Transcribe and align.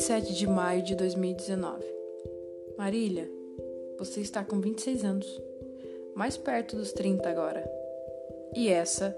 27 0.00 0.32
de 0.32 0.46
maio 0.46 0.82
de 0.82 0.94
2019. 0.94 1.84
Marília, 2.78 3.30
você 3.98 4.22
está 4.22 4.42
com 4.42 4.58
26 4.58 5.04
anos, 5.04 5.42
mais 6.14 6.38
perto 6.38 6.74
dos 6.74 6.90
30 6.90 7.28
agora. 7.28 7.70
E 8.56 8.70
essa 8.70 9.14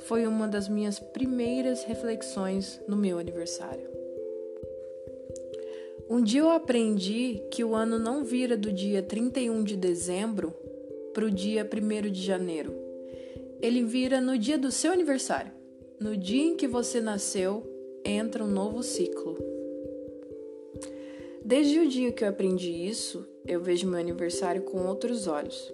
foi 0.00 0.26
uma 0.26 0.46
das 0.46 0.68
minhas 0.68 1.00
primeiras 1.00 1.82
reflexões 1.84 2.78
no 2.86 2.94
meu 2.94 3.18
aniversário. 3.18 3.88
Um 6.10 6.22
dia 6.22 6.42
eu 6.42 6.50
aprendi 6.50 7.42
que 7.50 7.64
o 7.64 7.74
ano 7.74 7.98
não 7.98 8.22
vira 8.22 8.54
do 8.54 8.70
dia 8.70 9.02
31 9.02 9.64
de 9.64 9.78
dezembro 9.78 10.54
para 11.14 11.24
o 11.24 11.30
dia 11.30 11.66
1 11.66 12.10
de 12.10 12.20
janeiro. 12.20 12.74
Ele 13.62 13.82
vira 13.82 14.20
no 14.20 14.36
dia 14.36 14.58
do 14.58 14.70
seu 14.70 14.92
aniversário. 14.92 15.52
No 15.98 16.14
dia 16.14 16.42
em 16.42 16.54
que 16.54 16.68
você 16.68 17.00
nasceu, 17.00 17.66
entra 18.04 18.44
um 18.44 18.48
novo 18.48 18.82
ciclo. 18.82 19.57
Desde 21.48 21.78
o 21.78 21.88
dia 21.88 22.12
que 22.12 22.22
eu 22.22 22.28
aprendi 22.28 22.70
isso, 22.70 23.26
eu 23.46 23.58
vejo 23.58 23.88
meu 23.88 23.98
aniversário 23.98 24.60
com 24.64 24.86
outros 24.86 25.26
olhos. 25.26 25.72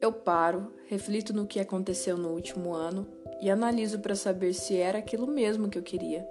Eu 0.00 0.10
paro, 0.10 0.72
reflito 0.86 1.34
no 1.34 1.46
que 1.46 1.60
aconteceu 1.60 2.16
no 2.16 2.30
último 2.30 2.72
ano 2.72 3.06
e 3.38 3.50
analiso 3.50 3.98
para 3.98 4.14
saber 4.14 4.54
se 4.54 4.78
era 4.78 4.96
aquilo 4.96 5.26
mesmo 5.26 5.68
que 5.68 5.76
eu 5.76 5.82
queria. 5.82 6.26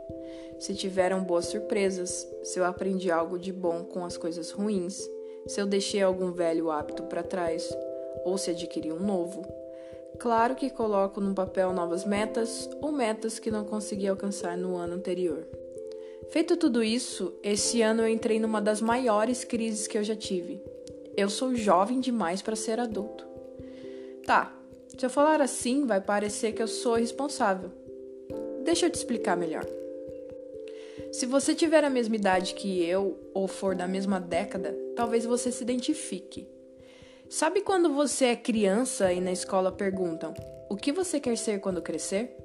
Se 0.57 0.73
tiveram 0.73 1.23
boas 1.23 1.45
surpresas, 1.45 2.27
se 2.41 2.57
eu 2.57 2.65
aprendi 2.65 3.11
algo 3.11 3.37
de 3.37 3.53
bom 3.53 3.83
com 3.83 4.03
as 4.03 4.17
coisas 4.17 4.49
ruins, 4.49 5.07
se 5.45 5.61
eu 5.61 5.67
deixei 5.67 6.01
algum 6.01 6.31
velho 6.31 6.71
hábito 6.71 7.03
para 7.03 7.21
trás 7.21 7.71
ou 8.25 8.39
se 8.39 8.49
adquiri 8.49 8.91
um 8.91 9.05
novo. 9.05 9.43
Claro 10.17 10.55
que 10.55 10.71
coloco 10.71 11.21
no 11.21 11.35
papel 11.35 11.73
novas 11.73 12.05
metas 12.05 12.67
ou 12.81 12.91
metas 12.91 13.37
que 13.37 13.51
não 13.51 13.65
consegui 13.65 14.07
alcançar 14.07 14.57
no 14.57 14.75
ano 14.75 14.95
anterior. 14.95 15.47
Feito 16.31 16.57
tudo 16.57 16.83
isso, 16.83 17.33
esse 17.43 17.81
ano 17.81 18.01
eu 18.01 18.07
entrei 18.07 18.39
numa 18.39 18.61
das 18.61 18.81
maiores 18.81 19.43
crises 19.43 19.87
que 19.87 19.97
eu 19.97 20.03
já 20.03 20.15
tive. 20.15 20.61
Eu 21.15 21.29
sou 21.29 21.55
jovem 21.55 21.99
demais 21.99 22.41
para 22.41 22.55
ser 22.55 22.79
adulto. 22.79 23.27
Tá, 24.25 24.55
se 24.97 25.05
eu 25.05 25.09
falar 25.09 25.41
assim, 25.41 25.85
vai 25.85 26.01
parecer 26.01 26.53
que 26.53 26.61
eu 26.61 26.67
sou 26.67 26.95
responsável. 26.95 27.71
Deixa 28.63 28.85
eu 28.85 28.89
te 28.89 28.95
explicar 28.95 29.35
melhor. 29.35 29.65
Se 31.11 31.25
você 31.25 31.53
tiver 31.53 31.83
a 31.83 31.89
mesma 31.89 32.15
idade 32.15 32.55
que 32.55 32.83
eu 32.83 33.19
ou 33.33 33.47
for 33.47 33.75
da 33.75 33.87
mesma 33.87 34.19
década, 34.19 34.75
talvez 34.95 35.25
você 35.25 35.51
se 35.51 35.63
identifique. 35.63 36.47
Sabe 37.29 37.61
quando 37.61 37.93
você 37.93 38.25
é 38.25 38.35
criança 38.35 39.11
e 39.13 39.19
na 39.19 39.31
escola 39.31 39.71
perguntam: 39.71 40.33
"O 40.69 40.75
que 40.75 40.91
você 40.91 41.19
quer 41.19 41.37
ser 41.37 41.59
quando 41.59 41.81
crescer?" 41.81 42.35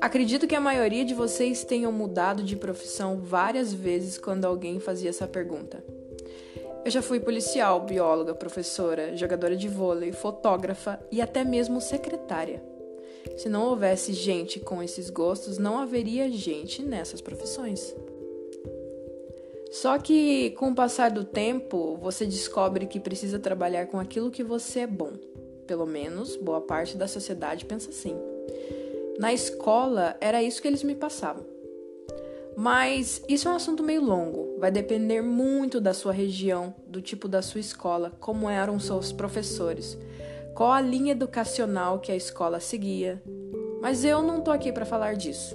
Acredito 0.00 0.46
que 0.46 0.54
a 0.54 0.60
maioria 0.60 1.04
de 1.04 1.14
vocês 1.14 1.64
tenham 1.64 1.92
mudado 1.92 2.42
de 2.42 2.56
profissão 2.56 3.18
várias 3.18 3.72
vezes 3.72 4.18
quando 4.18 4.44
alguém 4.44 4.80
fazia 4.80 5.10
essa 5.10 5.26
pergunta. 5.26 5.82
Eu 6.84 6.90
já 6.90 7.02
fui 7.02 7.20
policial, 7.20 7.80
bióloga, 7.80 8.34
professora, 8.34 9.14
jogadora 9.16 9.54
de 9.54 9.68
vôlei, 9.68 10.12
fotógrafa 10.12 10.98
e 11.12 11.20
até 11.20 11.44
mesmo 11.44 11.80
secretária. 11.80 12.62
Se 13.36 13.48
não 13.48 13.64
houvesse 13.64 14.14
gente 14.14 14.58
com 14.58 14.82
esses 14.82 15.10
gostos, 15.10 15.58
não 15.58 15.78
haveria 15.78 16.30
gente 16.30 16.82
nessas 16.82 17.20
profissões. 17.20 17.94
Só 19.70 19.98
que 19.98 20.50
com 20.52 20.70
o 20.70 20.74
passar 20.74 21.10
do 21.10 21.22
tempo, 21.22 21.96
você 22.00 22.26
descobre 22.26 22.86
que 22.86 22.98
precisa 22.98 23.38
trabalhar 23.38 23.86
com 23.86 24.00
aquilo 24.00 24.30
que 24.30 24.42
você 24.42 24.80
é 24.80 24.86
bom. 24.86 25.12
Pelo 25.66 25.86
menos 25.86 26.34
boa 26.34 26.60
parte 26.60 26.96
da 26.96 27.06
sociedade 27.06 27.64
pensa 27.66 27.90
assim. 27.90 28.16
Na 29.20 29.34
escola, 29.34 30.16
era 30.18 30.42
isso 30.42 30.62
que 30.62 30.66
eles 30.66 30.82
me 30.82 30.94
passavam. 30.94 31.44
Mas 32.56 33.22
isso 33.28 33.48
é 33.48 33.50
um 33.50 33.54
assunto 33.54 33.82
meio 33.82 34.02
longo, 34.02 34.56
vai 34.58 34.70
depender 34.70 35.20
muito 35.20 35.78
da 35.78 35.92
sua 35.92 36.10
região, 36.10 36.74
do 36.86 37.02
tipo 37.02 37.28
da 37.28 37.42
sua 37.42 37.60
escola, 37.60 38.12
como 38.18 38.48
eram 38.48 38.80
seus 38.80 39.12
professores, 39.12 39.98
qual 40.54 40.72
a 40.72 40.80
linha 40.80 41.12
educacional 41.12 41.98
que 41.98 42.10
a 42.10 42.16
escola 42.16 42.60
seguia. 42.60 43.22
Mas 43.82 44.06
eu 44.06 44.22
não 44.22 44.40
tô 44.40 44.50
aqui 44.50 44.72
para 44.72 44.86
falar 44.86 45.12
disso. 45.16 45.54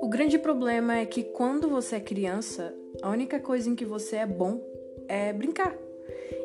O 0.00 0.08
grande 0.08 0.38
problema 0.38 0.98
é 0.98 1.04
que 1.04 1.24
quando 1.24 1.68
você 1.68 1.96
é 1.96 2.00
criança, 2.00 2.72
a 3.02 3.10
única 3.10 3.40
coisa 3.40 3.68
em 3.68 3.74
que 3.74 3.84
você 3.84 4.18
é 4.18 4.26
bom 4.26 4.62
é 5.08 5.32
brincar. 5.32 5.76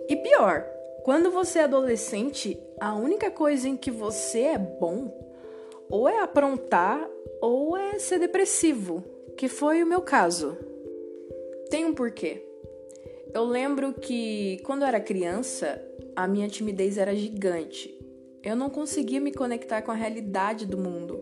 E 0.10 0.16
pior, 0.16 0.66
quando 1.06 1.30
você 1.30 1.60
é 1.60 1.66
adolescente, 1.66 2.60
a 2.82 2.96
única 2.96 3.30
coisa 3.30 3.70
em 3.70 3.78
que 3.78 3.92
você 3.92 4.40
é 4.40 4.58
bom 4.58 5.16
ou 5.88 6.10
é 6.10 6.20
aprontar 6.20 7.08
ou 7.40 7.78
é 7.78 8.00
ser 8.00 8.18
depressivo, 8.18 9.04
que 9.38 9.48
foi 9.48 9.84
o 9.84 9.86
meu 9.86 10.02
caso. 10.02 10.58
Tem 11.70 11.86
um 11.86 11.94
porquê. 11.94 12.44
Eu 13.36 13.44
lembro 13.44 13.94
que 13.94 14.60
quando 14.64 14.82
eu 14.82 14.88
era 14.88 15.00
criança, 15.00 15.80
a 16.16 16.28
minha 16.28 16.48
timidez 16.48 16.98
era 16.98 17.16
gigante. 17.16 17.96
Eu 18.42 18.56
não 18.56 18.72
conseguia 18.72 19.22
me 19.22 19.32
conectar 19.32 19.84
com 19.84 19.92
a 19.92 19.96
realidade 19.96 20.66
do 20.66 20.76
mundo. 20.76 21.22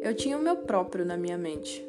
Eu 0.00 0.16
tinha 0.16 0.36
o 0.36 0.42
meu 0.42 0.56
próprio 0.56 1.06
na 1.06 1.16
minha 1.16 1.38
mente. 1.38 1.86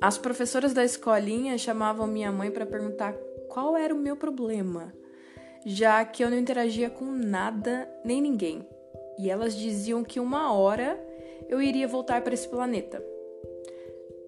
As 0.00 0.18
professoras 0.18 0.74
da 0.74 0.84
escolinha 0.84 1.56
chamavam 1.56 2.08
minha 2.08 2.32
mãe 2.32 2.50
para 2.50 2.66
perguntar 2.66 3.12
qual 3.48 3.76
era 3.76 3.94
o 3.94 3.98
meu 3.98 4.16
problema 4.16 4.92
já 5.64 6.04
que 6.04 6.22
eu 6.22 6.30
não 6.30 6.38
interagia 6.38 6.90
com 6.90 7.04
nada 7.04 7.88
nem 8.04 8.20
ninguém. 8.20 8.66
E 9.18 9.30
elas 9.30 9.56
diziam 9.56 10.04
que 10.04 10.20
uma 10.20 10.52
hora 10.52 10.98
eu 11.48 11.62
iria 11.62 11.88
voltar 11.88 12.22
para 12.22 12.34
esse 12.34 12.48
planeta. 12.48 13.02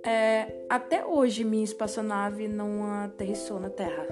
É, 0.05 0.65
até 0.69 1.05
hoje 1.05 1.43
minha 1.45 1.65
espaçonave 1.65 2.47
não 2.47 2.85
aterrissou 2.85 3.59
na 3.59 3.69
Terra. 3.69 4.07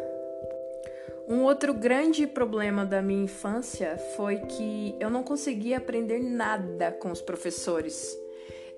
Um 1.26 1.42
outro 1.42 1.72
grande 1.72 2.26
problema 2.26 2.84
da 2.84 3.00
minha 3.00 3.24
infância 3.24 3.96
foi 4.16 4.38
que 4.40 4.94
eu 5.00 5.08
não 5.08 5.22
conseguia 5.22 5.78
aprender 5.78 6.18
nada 6.18 6.92
com 6.92 7.10
os 7.10 7.22
professores. 7.22 8.18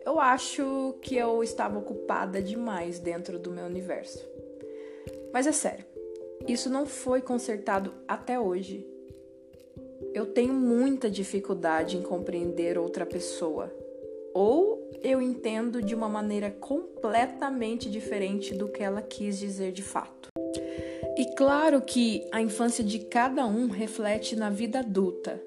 Eu 0.05 0.21
acho 0.21 0.97
que 1.03 1.17
eu 1.17 1.43
estava 1.43 1.79
ocupada 1.79 2.41
demais 2.41 3.01
dentro 3.01 3.39
do 3.39 3.51
meu 3.51 3.65
universo. 3.65 4.25
Mas 5.33 5.47
é 5.47 5.53
sério, 5.53 5.85
isso 6.47 6.71
não 6.71 6.87
foi 6.87 7.21
consertado 7.21 7.93
até 8.07 8.39
hoje. 8.39 8.87
Eu 10.13 10.27
tenho 10.27 10.53
muita 10.53 11.11
dificuldade 11.11 11.97
em 11.97 12.03
compreender 12.03 12.79
outra 12.79 13.05
pessoa. 13.05 13.73
Ou 14.35 14.91
eu 15.03 15.21
entendo 15.21 15.83
de 15.83 15.95
uma 15.95 16.09
maneira 16.09 16.51
completamente 16.51 17.91
diferente 17.91 18.55
do 18.55 18.69
que 18.69 18.83
ela 18.83 19.03
quis 19.03 19.39
dizer 19.39 19.73
de 19.73 19.83
fato. 19.83 20.29
E 21.17 21.35
claro 21.35 21.81
que 21.81 22.27
a 22.31 22.43
infância 22.43 22.85
de 22.85 22.99
cada 22.99 23.47
um 23.47 23.69
reflete 23.69 24.37
na 24.37 24.51
vida 24.51 24.81
adulta. 24.81 25.43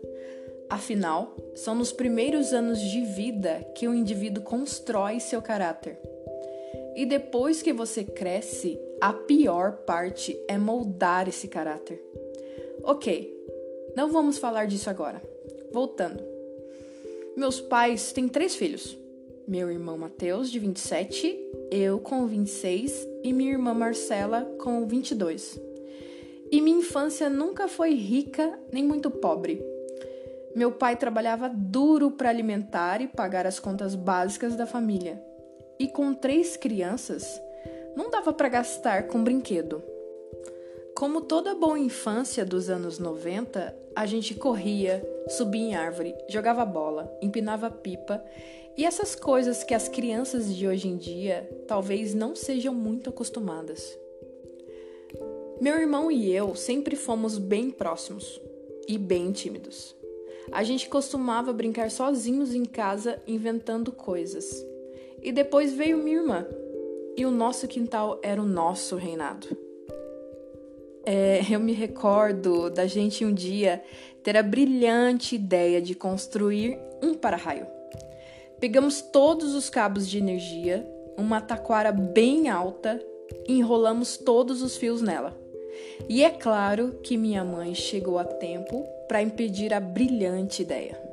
Afinal, 0.69 1.35
são 1.55 1.75
nos 1.75 1.91
primeiros 1.91 2.53
anos 2.53 2.79
de 2.79 3.01
vida 3.01 3.65
que 3.75 3.87
o 3.87 3.93
indivíduo 3.93 4.43
constrói 4.43 5.19
seu 5.19 5.41
caráter. 5.41 5.99
E 6.95 7.05
depois 7.05 7.61
que 7.61 7.73
você 7.73 8.03
cresce, 8.03 8.79
a 8.99 9.13
pior 9.13 9.77
parte 9.85 10.37
é 10.47 10.57
moldar 10.57 11.27
esse 11.27 11.47
caráter. 11.47 12.03
Ok, 12.83 13.35
não 13.95 14.11
vamos 14.11 14.37
falar 14.37 14.65
disso 14.65 14.89
agora. 14.89 15.21
Voltando. 15.71 16.23
Meus 17.35 17.61
pais 17.61 18.11
têm 18.11 18.27
três 18.27 18.55
filhos: 18.55 18.97
meu 19.47 19.71
irmão 19.71 19.97
Mateus, 19.97 20.51
de 20.51 20.59
27, 20.59 21.37
eu 21.71 21.99
com 21.99 22.27
26 22.27 23.07
e 23.23 23.33
minha 23.33 23.51
irmã 23.51 23.73
Marcela 23.73 24.43
com 24.59 24.85
22. 24.85 25.59
E 26.51 26.61
minha 26.61 26.79
infância 26.79 27.29
nunca 27.29 27.67
foi 27.67 27.93
rica 27.93 28.59
nem 28.71 28.83
muito 28.83 29.11
pobre. 29.11 29.63
Meu 30.55 30.71
pai 30.71 30.95
trabalhava 30.95 31.47
duro 31.47 32.11
para 32.11 32.29
alimentar 32.29 33.01
e 33.01 33.07
pagar 33.07 33.45
as 33.45 33.59
contas 33.59 33.93
básicas 33.93 34.55
da 34.55 34.65
família. 34.65 35.23
E 35.79 35.87
com 35.87 36.13
três 36.13 36.57
crianças, 36.57 37.41
não 37.95 38.09
dava 38.09 38.33
para 38.33 38.49
gastar 38.49 39.07
com 39.07 39.23
brinquedo. 39.23 39.81
Como 40.93 41.21
toda 41.21 41.55
boa 41.55 41.79
infância 41.79 42.43
dos 42.43 42.69
anos 42.69 42.99
90, 42.99 43.73
a 43.95 44.05
gente 44.05 44.35
corria, 44.35 45.01
subia 45.29 45.61
em 45.61 45.75
árvore, 45.75 46.13
jogava 46.27 46.65
bola, 46.65 47.09
empinava 47.21 47.71
pipa 47.71 48.21
e 48.75 48.83
essas 48.83 49.15
coisas 49.15 49.63
que 49.63 49.73
as 49.73 49.87
crianças 49.87 50.53
de 50.53 50.67
hoje 50.67 50.89
em 50.89 50.97
dia 50.97 51.49
talvez 51.65 52.13
não 52.13 52.35
sejam 52.35 52.73
muito 52.73 53.09
acostumadas. 53.09 53.97
Meu 55.61 55.77
irmão 55.77 56.11
e 56.11 56.29
eu 56.33 56.55
sempre 56.55 56.97
fomos 56.97 57.37
bem 57.37 57.71
próximos 57.71 58.41
e 58.85 58.97
bem 58.97 59.31
tímidos. 59.31 59.95
A 60.51 60.63
gente 60.63 60.89
costumava 60.89 61.53
brincar 61.53 61.91
sozinhos 61.91 62.53
em 62.53 62.65
casa 62.65 63.21
inventando 63.27 63.91
coisas. 63.91 64.65
E 65.21 65.31
depois 65.31 65.73
veio 65.73 65.97
minha 65.97 66.17
irmã, 66.17 66.45
e 67.15 67.25
o 67.25 67.31
nosso 67.31 67.67
quintal 67.67 68.19
era 68.23 68.41
o 68.41 68.45
nosso 68.45 68.95
reinado. 68.95 69.47
É, 71.05 71.41
eu 71.49 71.59
me 71.59 71.73
recordo 71.73 72.69
da 72.69 72.85
gente 72.85 73.25
um 73.25 73.33
dia 73.33 73.81
ter 74.23 74.37
a 74.37 74.43
brilhante 74.43 75.35
ideia 75.35 75.81
de 75.81 75.95
construir 75.95 76.77
um 77.01 77.13
para-raio. 77.13 77.65
Pegamos 78.59 79.01
todos 79.01 79.55
os 79.55 79.69
cabos 79.69 80.07
de 80.07 80.17
energia, 80.17 80.85
uma 81.17 81.41
taquara 81.41 81.91
bem 81.91 82.49
alta, 82.49 83.01
e 83.47 83.53
enrolamos 83.53 84.17
todos 84.17 84.61
os 84.61 84.77
fios 84.77 85.01
nela. 85.01 85.37
E 86.07 86.23
é 86.23 86.29
claro 86.29 86.99
que 87.03 87.17
minha 87.17 87.43
mãe 87.43 87.73
chegou 87.73 88.17
a 88.17 88.23
tempo 88.23 88.85
para 89.07 89.21
impedir 89.21 89.73
a 89.73 89.79
brilhante 89.79 90.61
ideia. 90.61 91.08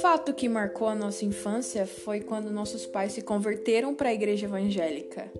Fato 0.00 0.32
que 0.32 0.48
marcou 0.48 0.88
a 0.88 0.94
nossa 0.94 1.26
infância 1.26 1.86
foi 1.86 2.20
quando 2.20 2.50
nossos 2.50 2.86
pais 2.86 3.12
se 3.12 3.20
converteram 3.20 3.94
para 3.94 4.08
a 4.08 4.14
igreja 4.14 4.46
evangélica. 4.46 5.30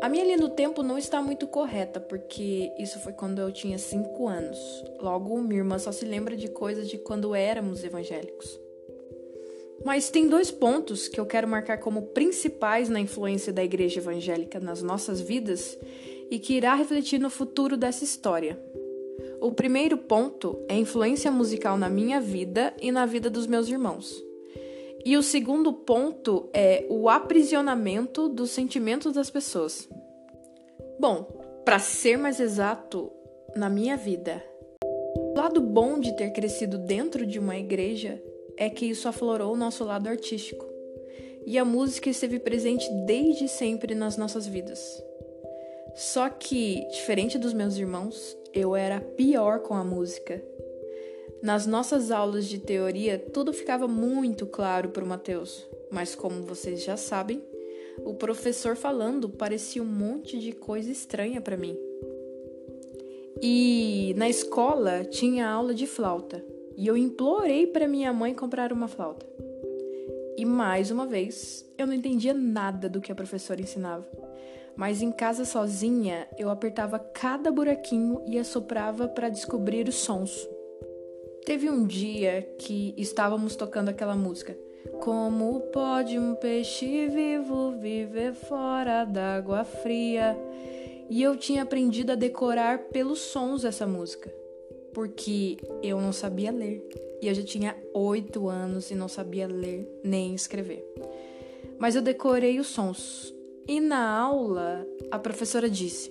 A 0.00 0.08
minha 0.08 0.24
linha 0.24 0.38
do 0.38 0.48
tempo 0.48 0.82
não 0.82 0.96
está 0.96 1.20
muito 1.20 1.46
correta, 1.46 2.00
porque 2.00 2.72
isso 2.78 2.98
foi 3.00 3.12
quando 3.12 3.40
eu 3.40 3.52
tinha 3.52 3.76
5 3.76 4.26
anos. 4.26 4.58
Logo, 4.98 5.42
minha 5.42 5.60
irmã 5.60 5.78
só 5.78 5.92
se 5.92 6.06
lembra 6.06 6.34
de 6.34 6.48
coisas 6.48 6.88
de 6.88 6.96
quando 6.96 7.34
éramos 7.34 7.84
evangélicos. 7.84 8.58
Mas 9.84 10.08
tem 10.08 10.28
dois 10.28 10.50
pontos 10.50 11.06
que 11.06 11.20
eu 11.20 11.26
quero 11.26 11.46
marcar 11.46 11.78
como 11.78 12.06
principais 12.06 12.88
na 12.88 13.00
influência 13.00 13.52
da 13.52 13.62
igreja 13.62 14.00
evangélica 14.00 14.58
nas 14.58 14.82
nossas 14.82 15.20
vidas 15.20 15.78
e 16.30 16.38
que 16.38 16.54
irá 16.54 16.74
refletir 16.74 17.20
no 17.20 17.28
futuro 17.28 17.76
dessa 17.76 18.02
história. 18.02 18.58
O 19.40 19.52
primeiro 19.52 19.96
ponto 19.96 20.58
é 20.68 20.74
a 20.74 20.78
influência 20.78 21.30
musical 21.30 21.76
na 21.76 21.88
minha 21.88 22.20
vida 22.20 22.74
e 22.80 22.90
na 22.90 23.06
vida 23.06 23.30
dos 23.30 23.46
meus 23.46 23.68
irmãos. 23.68 24.22
E 25.04 25.16
o 25.16 25.22
segundo 25.22 25.72
ponto 25.72 26.48
é 26.52 26.84
o 26.88 27.08
aprisionamento 27.08 28.28
dos 28.28 28.50
sentimentos 28.50 29.12
das 29.14 29.30
pessoas. 29.30 29.88
Bom, 30.98 31.24
para 31.64 31.78
ser 31.78 32.16
mais 32.16 32.40
exato, 32.40 33.12
na 33.54 33.70
minha 33.70 33.96
vida, 33.96 34.44
o 34.82 35.38
lado 35.38 35.60
bom 35.60 36.00
de 36.00 36.16
ter 36.16 36.30
crescido 36.30 36.78
dentro 36.78 37.24
de 37.24 37.38
uma 37.38 37.56
igreja 37.56 38.22
é 38.56 38.68
que 38.68 38.86
isso 38.86 39.08
aflorou 39.08 39.52
o 39.52 39.56
nosso 39.56 39.84
lado 39.84 40.08
artístico. 40.08 40.66
E 41.46 41.56
a 41.56 41.64
música 41.64 42.10
esteve 42.10 42.38
presente 42.38 42.90
desde 43.06 43.48
sempre 43.48 43.94
nas 43.94 44.16
nossas 44.16 44.46
vidas. 44.46 45.02
Só 45.94 46.28
que, 46.28 46.86
diferente 46.90 47.38
dos 47.38 47.52
meus 47.52 47.76
irmãos, 47.76 48.37
eu 48.52 48.74
era 48.74 49.00
pior 49.00 49.60
com 49.60 49.74
a 49.74 49.84
música 49.84 50.42
nas 51.40 51.66
nossas 51.66 52.10
aulas 52.10 52.46
de 52.46 52.58
teoria, 52.58 53.16
tudo 53.16 53.52
ficava 53.52 53.86
muito 53.86 54.44
claro 54.44 54.88
para 54.88 55.04
o 55.04 55.06
Mateus, 55.06 55.64
mas 55.90 56.14
como 56.14 56.42
vocês 56.42 56.82
já 56.82 56.96
sabem, 56.96 57.40
o 58.04 58.14
professor 58.14 58.74
falando 58.74 59.28
parecia 59.28 59.80
um 59.80 59.86
monte 59.86 60.38
de 60.38 60.50
coisa 60.52 60.90
estranha 60.90 61.40
para 61.40 61.56
mim. 61.56 61.78
E 63.40 64.14
na 64.16 64.28
escola 64.28 65.04
tinha 65.04 65.48
aula 65.48 65.72
de 65.72 65.86
flauta, 65.86 66.44
e 66.76 66.88
eu 66.88 66.96
implorei 66.96 67.68
para 67.68 67.86
minha 67.86 68.12
mãe 68.12 68.34
comprar 68.34 68.72
uma 68.72 68.88
flauta. 68.88 69.24
E 70.36 70.44
mais 70.44 70.90
uma 70.90 71.06
vez, 71.06 71.64
eu 71.78 71.86
não 71.86 71.94
entendia 71.94 72.34
nada 72.34 72.88
do 72.88 73.00
que 73.00 73.12
a 73.12 73.14
professora 73.14 73.60
ensinava. 73.60 74.06
Mas 74.78 75.02
em 75.02 75.10
casa 75.10 75.44
sozinha, 75.44 76.28
eu 76.38 76.48
apertava 76.48 77.00
cada 77.00 77.50
buraquinho 77.50 78.22
e 78.28 78.38
assoprava 78.38 79.08
para 79.08 79.28
descobrir 79.28 79.88
os 79.88 79.96
sons. 79.96 80.48
Teve 81.44 81.68
um 81.68 81.84
dia 81.84 82.42
que 82.60 82.94
estávamos 82.96 83.56
tocando 83.56 83.88
aquela 83.88 84.14
música. 84.14 84.56
Como 85.00 85.62
pode 85.72 86.16
um 86.16 86.36
peixe 86.36 87.08
vivo 87.08 87.72
viver 87.80 88.34
fora 88.34 89.04
d'água 89.04 89.64
fria? 89.64 90.38
E 91.10 91.24
eu 91.24 91.36
tinha 91.36 91.64
aprendido 91.64 92.12
a 92.12 92.14
decorar 92.14 92.78
pelos 92.90 93.18
sons 93.18 93.64
essa 93.64 93.84
música, 93.84 94.32
porque 94.94 95.56
eu 95.82 96.00
não 96.00 96.12
sabia 96.12 96.52
ler. 96.52 96.88
E 97.20 97.26
eu 97.26 97.34
já 97.34 97.42
tinha 97.42 97.76
oito 97.92 98.48
anos 98.48 98.92
e 98.92 98.94
não 98.94 99.08
sabia 99.08 99.48
ler 99.48 99.90
nem 100.04 100.36
escrever. 100.36 100.86
Mas 101.80 101.96
eu 101.96 102.02
decorei 102.02 102.60
os 102.60 102.68
sons. 102.68 103.36
E 103.68 103.80
na 103.80 104.18
aula, 104.18 104.86
a 105.10 105.18
professora 105.18 105.68
disse: 105.68 106.10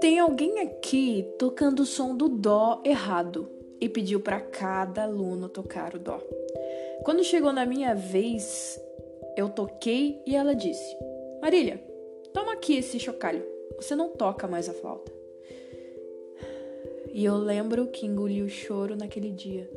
Tem 0.00 0.20
alguém 0.20 0.60
aqui 0.60 1.26
tocando 1.36 1.80
o 1.80 1.86
som 1.86 2.16
do 2.16 2.28
Dó 2.28 2.80
errado 2.84 3.50
e 3.80 3.88
pediu 3.88 4.20
para 4.20 4.40
cada 4.40 5.02
aluno 5.02 5.48
tocar 5.48 5.96
o 5.96 5.98
dó. 5.98 6.22
Quando 7.02 7.24
chegou 7.24 7.52
na 7.52 7.66
minha 7.66 7.96
vez, 7.96 8.80
eu 9.36 9.48
toquei 9.48 10.22
e 10.24 10.36
ela 10.36 10.54
disse: 10.54 10.96
Marília, 11.42 11.82
toma 12.32 12.52
aqui 12.52 12.76
esse 12.76 13.00
chocalho. 13.00 13.44
Você 13.74 13.96
não 13.96 14.10
toca 14.10 14.46
mais 14.46 14.68
a 14.68 14.72
flauta. 14.72 15.12
E 17.12 17.24
eu 17.24 17.36
lembro 17.36 17.88
que 17.88 18.06
engoli 18.06 18.40
o 18.40 18.48
choro 18.48 18.94
naquele 18.94 19.32
dia. 19.32 19.68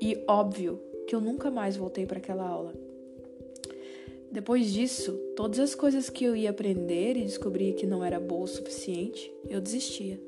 E 0.00 0.24
óbvio 0.26 0.80
que 1.06 1.14
eu 1.14 1.20
nunca 1.20 1.50
mais 1.50 1.76
voltei 1.76 2.06
para 2.06 2.16
aquela 2.16 2.48
aula. 2.48 2.72
Depois 4.30 4.72
disso, 4.72 5.12
todas 5.34 5.58
as 5.58 5.74
coisas 5.74 6.08
que 6.08 6.24
eu 6.24 6.36
ia 6.36 6.50
aprender 6.50 7.16
e 7.16 7.24
descobri 7.24 7.72
que 7.72 7.84
não 7.84 8.04
era 8.04 8.20
boa 8.20 8.44
o 8.44 8.46
suficiente, 8.46 9.32
eu 9.48 9.60
desistia. 9.60 10.20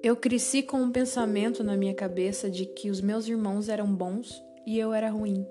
Eu 0.00 0.14
cresci 0.14 0.62
com 0.62 0.76
um 0.76 0.92
pensamento 0.92 1.64
na 1.64 1.76
minha 1.76 1.94
cabeça 1.94 2.48
de 2.48 2.64
que 2.64 2.88
os 2.88 3.00
meus 3.00 3.26
irmãos 3.26 3.68
eram 3.68 3.92
bons 3.92 4.40
e 4.64 4.78
eu 4.78 4.92
era 4.92 5.10
ruim. 5.10 5.44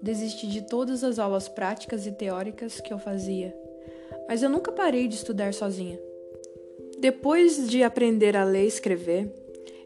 Desisti 0.00 0.46
de 0.46 0.62
todas 0.62 1.02
as 1.02 1.18
aulas 1.18 1.48
práticas 1.48 2.06
e 2.06 2.12
teóricas 2.12 2.80
que 2.80 2.92
eu 2.92 2.98
fazia, 2.98 3.52
mas 4.28 4.44
eu 4.44 4.48
nunca 4.48 4.70
parei 4.70 5.08
de 5.08 5.16
estudar 5.16 5.52
sozinha. 5.52 5.98
Depois 7.00 7.68
de 7.68 7.82
aprender 7.82 8.36
a 8.36 8.44
ler 8.44 8.64
e 8.64 8.68
escrever, 8.68 9.32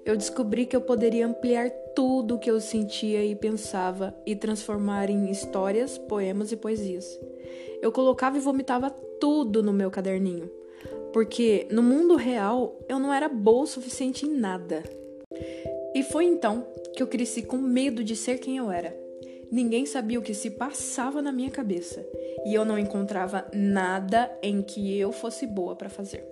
eu 0.04 0.16
descobri 0.16 0.66
que 0.66 0.76
eu 0.76 0.80
poderia 0.80 1.26
ampliar 1.26 1.70
tudo 1.94 2.36
o 2.36 2.38
que 2.38 2.50
eu 2.50 2.60
sentia 2.60 3.24
e 3.24 3.34
pensava 3.34 4.14
e 4.26 4.34
transformar 4.34 5.10
em 5.10 5.30
histórias, 5.30 5.98
poemas 5.98 6.52
e 6.52 6.56
poesias. 6.56 7.18
Eu 7.80 7.92
colocava 7.92 8.36
e 8.36 8.40
vomitava 8.40 8.90
tudo 8.90 9.62
no 9.62 9.72
meu 9.72 9.90
caderninho 9.90 10.50
porque 11.12 11.66
no 11.70 11.82
mundo 11.82 12.16
real 12.16 12.78
eu 12.88 12.98
não 12.98 13.12
era 13.12 13.28
boa 13.28 13.64
o 13.64 13.66
suficiente 13.66 14.26
em 14.26 14.30
nada. 14.30 14.82
E 15.94 16.02
foi 16.02 16.24
então 16.24 16.66
que 16.96 17.02
eu 17.02 17.06
cresci 17.06 17.42
com 17.42 17.58
medo 17.58 18.02
de 18.02 18.16
ser 18.16 18.38
quem 18.38 18.56
eu 18.56 18.70
era. 18.70 18.96
Ninguém 19.50 19.84
sabia 19.84 20.18
o 20.18 20.22
que 20.22 20.32
se 20.32 20.50
passava 20.50 21.20
na 21.20 21.30
minha 21.30 21.50
cabeça 21.50 22.04
e 22.46 22.54
eu 22.54 22.64
não 22.64 22.78
encontrava 22.78 23.46
nada 23.52 24.30
em 24.42 24.62
que 24.62 24.98
eu 24.98 25.12
fosse 25.12 25.46
boa 25.46 25.76
para 25.76 25.90
fazer. 25.90 26.24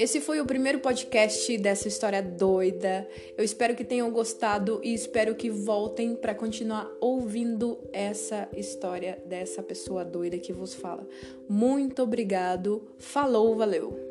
Esse 0.00 0.18
foi 0.18 0.40
o 0.40 0.46
primeiro 0.46 0.78
podcast 0.78 1.58
dessa 1.58 1.86
história 1.86 2.22
doida. 2.22 3.06
Eu 3.36 3.44
espero 3.44 3.76
que 3.76 3.84
tenham 3.84 4.10
gostado 4.10 4.80
e 4.82 4.94
espero 4.94 5.34
que 5.34 5.50
voltem 5.50 6.14
para 6.14 6.34
continuar 6.34 6.90
ouvindo 7.02 7.78
essa 7.92 8.48
história 8.56 9.22
dessa 9.26 9.62
pessoa 9.62 10.02
doida 10.02 10.38
que 10.38 10.54
vos 10.54 10.72
fala. 10.72 11.06
Muito 11.46 12.02
obrigado. 12.02 12.82
Falou, 12.96 13.54
valeu. 13.54 14.09